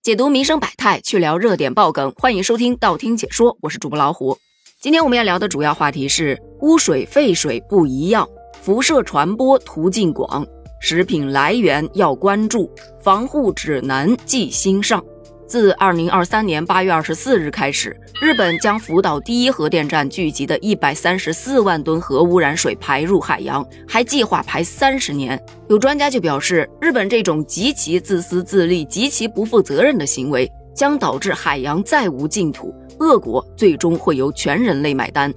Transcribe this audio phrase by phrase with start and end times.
[0.00, 4.38] 解读民生百态，去聊热点爆梗，欢迎收听道听解说，我是主播老虎。
[4.80, 8.26] 今天我们要聊的主要话题是污水、废水不一样，
[8.62, 10.46] 辐射传播途径广，
[10.80, 12.70] 食品来源要关注，
[13.02, 15.04] 防护指南记心上。
[15.48, 25.42] 自二零二三年八月二十四日开始，日本将福岛第一核电站聚集的一百三十四万吨核污染水排入海洋，还计划排三十年。
[25.68, 35.32] 有专家就表示，日本这种极其自私自利、极其不负责任的行为，将导致海洋再无净土，恶果最终会由全人类买单。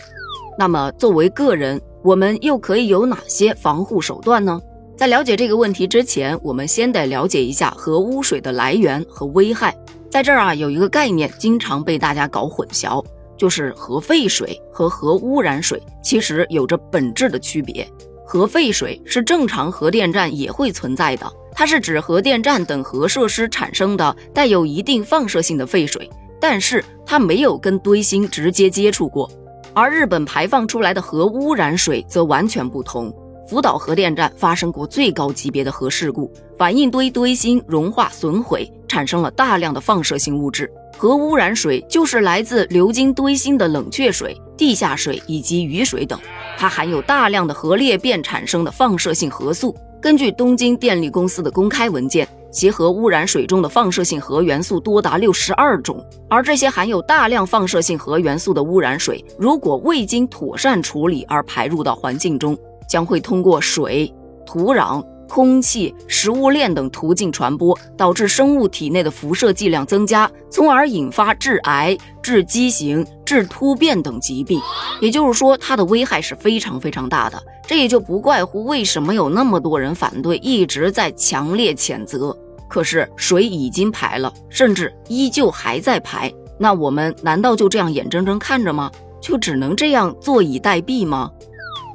[0.60, 4.62] 那么，作为个人，我们又可以有哪些防护手段呢？
[5.02, 9.76] 在了解这个问题之前，我们先得了解一下核污水的来源和危害。
[10.12, 13.04] 在这儿啊，有一个概念经常被大家搞混淆，
[13.36, 17.84] 就是核废水和核污染水其实有着本质的区别。
[18.24, 26.08] 核废水是正常核电站也会存在的，它是指核电站等核设施产生的带有一定放射性的废水，
[26.40, 29.28] 但是它没有跟堆芯直接接触过。
[29.74, 33.12] 而日本排放出来的核污染水则完全不同。
[33.48, 40.72] 福岛核电站发生过最高级别的核事故，反应堆堆芯融化损毁，产生了大量的放射性物质。
[40.98, 46.20] 核污染水就是来自流经堆芯的冷却水、地下水以及雨水等，
[46.58, 49.76] 它含有大量的核裂变产生的放射性核素。
[50.00, 62.58] 根据东京电力公司的公开文件，其核污染水中的放射性核元素多达六十二种，而这些含有大量放射性核元素的污染水，如果未经妥善处理而排入到环境中。
[62.92, 64.14] 将会通过水、
[64.46, 74.60] 土壤、空气、食物链等途径传播，导致生物体内的辐射剂量增加，从而引发致癌、致畸形、致突变等疾病。
[75.00, 77.42] 也就是说，它的危害是非常非常大的。
[77.66, 82.38] 这也就不怪乎为什么有那么多人反对，一直在强烈谴责。
[82.68, 88.92] 可是水已经排了，甚至依旧还在排，那我们难道就这样眼睁睁看着吗？
[89.22, 91.30] 就只能这样坐以待毙吗？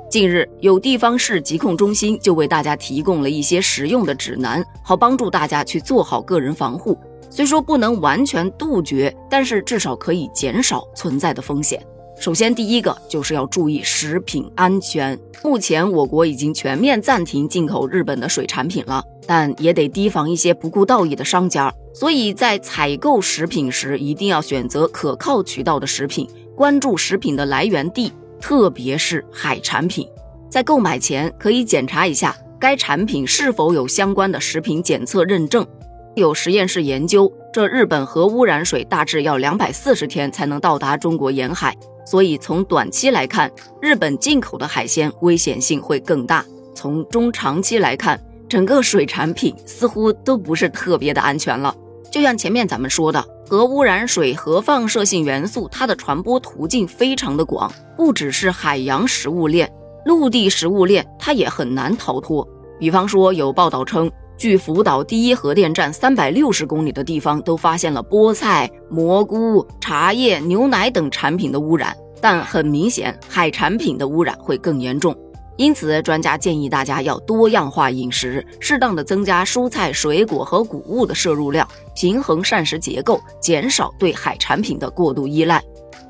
[0.09, 6.97] 近日，有地方市疾控中心就为大家提供了一些实用的指南，好帮助大家去做好个人防护。
[7.29, 11.85] 虽说不能完全杜绝，但是至少可以减少存在的风险。
[12.19, 15.19] 首先，第一个就是要注意食品安全。
[15.43, 21.71] 目前，我国已经全面暂停进口日本的水产品了，但也得提防一些不顾道义的商家。
[21.93, 28.13] 所以在采购食品时，一定要选择可靠渠道的食品，关注食品的来源地。
[28.41, 30.09] 特别是海产品，
[30.51, 35.67] 在购买前可以检查一下该产品是否有相关的食品检测认证。
[36.15, 41.77] 有实验室研究，这日本核污染水大致要两百四十天才能到达中国沿海，
[42.07, 43.51] 所以从短期来看，
[43.83, 46.45] 日本进口的海鲜危险性会更大。
[46.75, 48.19] 从中长期来看，
[48.49, 51.75] 整个水产品似乎都不是特别的安全了。
[52.17, 59.71] 就像前面咱们说的，核污染水和放射性元素，它的传播途径非常的广，不只是海洋食物链，
[60.07, 62.49] 陆地食物链它也很难逃脱。
[62.81, 75.15] 比方说，有报道称，距福岛第一核电站三百六十公里的地方，都发现了菠菜、蘑菇、茶叶、牛奶等产品的污染，但很明显，海产品的污染会更严重。
[75.59, 81.67] 因此，专家建议大家要多样化饮食，适当的增加蔬菜、水果和谷物的摄入量，
[81.97, 85.61] 平衡膳食结构，减少对海产品的过度依赖。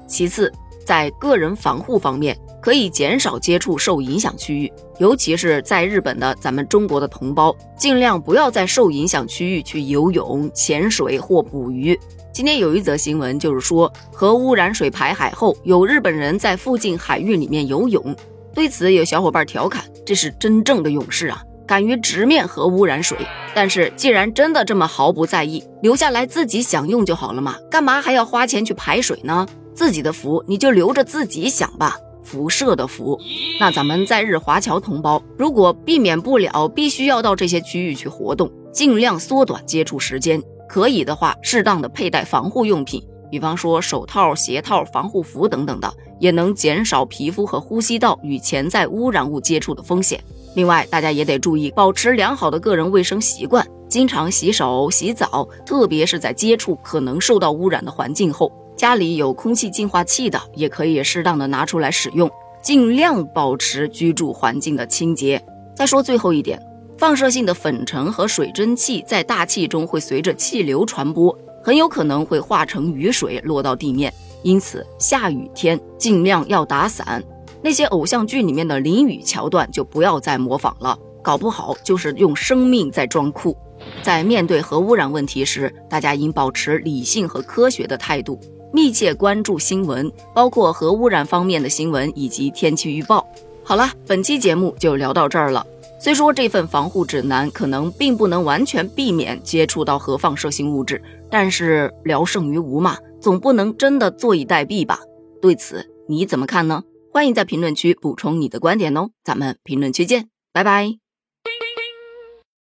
[0.06, 0.52] 其次，
[0.84, 11.98] 在个人防护方面，可以减少接触受影响区域，尤其是在日本的咱们中国的同胞，尽量不要在受影响区域去游泳、潜水或捕鱼。
[12.32, 18.14] 今天有一则新闻，就是说核污染水排海后，有日本人在附近海域里面游泳。
[18.52, 23.18] 对此，有小伙伴调侃：“这是真正的勇士啊，敢于直面核污染水。”
[23.54, 29.46] 但是，既然真的这么毫不在意，留下来自己享用就好了嘛，干嘛还要花钱去排水呢？
[29.74, 33.18] 自己的福你就留着自己享吧，辐射的福。
[33.60, 43.02] 那咱们在日华侨同胞，如果避免不了，必须要到这些区域去活动，尽量缩短接触时间，可以的话，适当的佩戴防护用品。
[43.30, 50.22] 比方说手套、鞋套、防护服等等的，也能减少皮肤和呼吸道与潜在污染物接触的风险。
[50.56, 58.50] 另外，大家也得注意保持良好的个人卫生习惯，经常洗手、洗澡，特别是在接触可能受到污染的环境后。
[58.74, 62.30] 家里有空气净化器的，也可以适当的拿出来使用，
[62.62, 65.38] 尽量保持居住环境的清洁。
[65.74, 66.58] 再说最后一点，
[66.96, 71.38] 放射性的粉尘和水蒸气在大气中会随着气流传播。
[71.62, 74.10] 很有可能会化成雨水落到地面，
[74.42, 77.22] 因此下雨天尽量要打伞。
[77.66, 83.56] 那些偶像剧里面的淋雨桥段就不要再模仿了，搞不好就是用生命在装酷。
[84.04, 88.38] 在面对核污染问题时，大家应保持理性和科学的态度，
[88.72, 93.26] 密切关注新闻，包括核污染方面的新闻以及天气预报。
[93.64, 95.66] 好了，本期节目就聊到这儿了。
[96.00, 105.00] 虽说这份防护指南可能并不能完全避免接触到核放射性物质，但是聊胜于无嘛，总不能真的坐以待毙吧？
[105.42, 106.84] 对此你怎么看呢？
[107.16, 111.05] 欢迎在评论区补充你的观点哦，咱们评论区见，拜拜。